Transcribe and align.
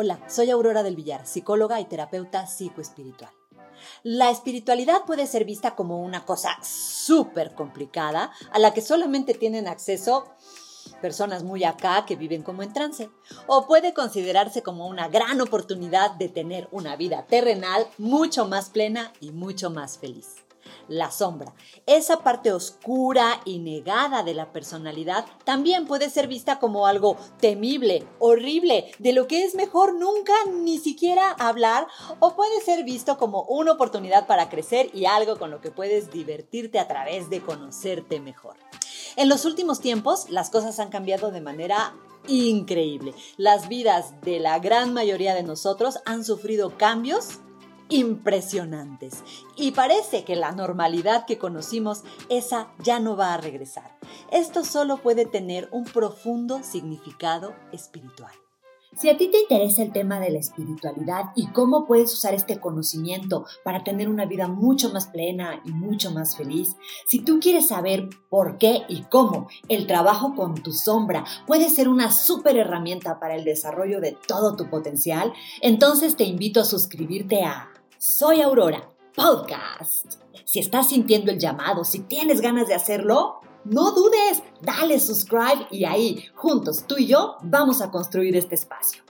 Hola, 0.00 0.20
soy 0.28 0.48
Aurora 0.48 0.84
del 0.84 0.94
Villar, 0.94 1.26
psicóloga 1.26 1.80
y 1.80 1.84
terapeuta 1.86 2.46
psicoespiritual. 2.46 3.32
La 4.04 4.30
espiritualidad 4.30 5.04
puede 5.04 5.26
ser 5.26 5.44
vista 5.44 5.74
como 5.74 6.00
una 6.04 6.24
cosa 6.24 6.56
súper 6.62 7.52
complicada 7.52 8.30
a 8.52 8.60
la 8.60 8.72
que 8.72 8.80
solamente 8.80 9.34
tienen 9.34 9.66
acceso 9.66 10.26
personas 11.02 11.42
muy 11.42 11.64
acá 11.64 12.06
que 12.06 12.14
viven 12.14 12.44
como 12.44 12.62
en 12.62 12.72
trance, 12.72 13.10
o 13.48 13.66
puede 13.66 13.92
considerarse 13.92 14.62
como 14.62 14.86
una 14.86 15.08
gran 15.08 15.40
oportunidad 15.40 16.12
de 16.12 16.28
tener 16.28 16.68
una 16.70 16.94
vida 16.94 17.26
terrenal 17.26 17.84
mucho 17.98 18.46
más 18.46 18.70
plena 18.70 19.12
y 19.18 19.32
mucho 19.32 19.68
más 19.68 19.98
feliz 19.98 20.47
la 20.88 21.10
sombra. 21.10 21.54
Esa 21.86 22.20
parte 22.20 22.52
oscura 22.52 23.40
y 23.44 23.58
negada 23.58 24.22
de 24.22 24.34
la 24.34 24.52
personalidad 24.52 25.24
también 25.44 25.86
puede 25.86 26.10
ser 26.10 26.28
vista 26.28 26.58
como 26.58 26.86
algo 26.86 27.16
temible, 27.40 28.06
horrible, 28.18 28.92
de 28.98 29.12
lo 29.12 29.26
que 29.26 29.44
es 29.44 29.54
mejor 29.54 29.94
nunca 29.94 30.32
ni 30.52 30.78
siquiera 30.78 31.30
hablar, 31.32 31.86
o 32.20 32.34
puede 32.34 32.60
ser 32.60 32.84
visto 32.84 33.18
como 33.18 33.42
una 33.42 33.72
oportunidad 33.72 34.26
para 34.26 34.48
crecer 34.48 34.90
y 34.94 35.06
algo 35.06 35.38
con 35.38 35.50
lo 35.50 35.60
que 35.60 35.70
puedes 35.70 36.10
divertirte 36.10 36.78
a 36.78 36.88
través 36.88 37.30
de 37.30 37.40
conocerte 37.40 38.20
mejor. 38.20 38.56
En 39.16 39.28
los 39.28 39.44
últimos 39.44 39.80
tiempos, 39.80 40.30
las 40.30 40.50
cosas 40.50 40.78
han 40.78 40.90
cambiado 40.90 41.30
de 41.30 41.40
manera 41.40 41.94
increíble. 42.26 43.14
Las 43.36 43.68
vidas 43.68 44.20
de 44.22 44.38
la 44.38 44.58
gran 44.58 44.92
mayoría 44.92 45.34
de 45.34 45.42
nosotros 45.42 45.98
han 46.04 46.24
sufrido 46.24 46.76
cambios 46.76 47.40
impresionantes. 47.88 49.22
Y 49.56 49.72
parece 49.72 50.24
que 50.24 50.36
la 50.36 50.52
normalidad 50.52 51.26
que 51.26 51.38
conocimos, 51.38 52.04
esa 52.28 52.68
ya 52.82 53.00
no 53.00 53.16
va 53.16 53.34
a 53.34 53.38
regresar. 53.38 53.96
Esto 54.30 54.64
solo 54.64 54.98
puede 54.98 55.26
tener 55.26 55.68
un 55.72 55.84
profundo 55.84 56.62
significado 56.62 57.54
espiritual. 57.72 58.32
Si 58.96 59.08
a 59.08 59.16
ti 59.16 59.28
te 59.28 59.38
interesa 59.38 59.82
el 59.82 59.92
tema 59.92 60.18
de 60.18 60.30
la 60.30 60.38
espiritualidad 60.38 61.26
y 61.36 61.46
cómo 61.48 61.86
puedes 61.86 62.12
usar 62.12 62.34
este 62.34 62.58
conocimiento 62.58 63.44
para 63.62 63.84
tener 63.84 64.08
una 64.08 64.24
vida 64.24 64.48
mucho 64.48 64.90
más 64.90 65.06
plena 65.06 65.60
y 65.64 65.70
mucho 65.70 66.10
más 66.10 66.36
feliz, 66.36 66.74
si 67.06 67.20
tú 67.20 67.38
quieres 67.38 67.68
saber 67.68 68.08
por 68.28 68.58
qué 68.58 68.82
y 68.88 69.02
cómo 69.02 69.46
el 69.68 69.86
trabajo 69.86 70.34
con 70.34 70.54
tu 70.54 70.72
sombra 70.72 71.24
puede 71.46 71.68
ser 71.68 71.88
una 71.88 72.10
súper 72.10 72.56
herramienta 72.56 73.20
para 73.20 73.36
el 73.36 73.44
desarrollo 73.44 74.00
de 74.00 74.16
todo 74.26 74.56
tu 74.56 74.68
potencial, 74.68 75.32
entonces 75.60 76.16
te 76.16 76.24
invito 76.24 76.60
a 76.60 76.64
suscribirte 76.64 77.44
a 77.44 77.68
soy 77.98 78.42
Aurora, 78.42 78.88
podcast. 79.14 80.22
Si 80.44 80.60
estás 80.60 80.90
sintiendo 80.90 81.32
el 81.32 81.38
llamado, 81.38 81.84
si 81.84 81.98
tienes 81.98 82.40
ganas 82.40 82.68
de 82.68 82.74
hacerlo, 82.74 83.40
no 83.64 83.90
dudes, 83.90 84.42
dale 84.62 85.00
subscribe 85.00 85.66
y 85.72 85.84
ahí, 85.84 86.24
juntos, 86.36 86.84
tú 86.86 86.94
y 86.96 87.06
yo, 87.06 87.36
vamos 87.42 87.82
a 87.82 87.90
construir 87.90 88.36
este 88.36 88.54
espacio. 88.54 89.02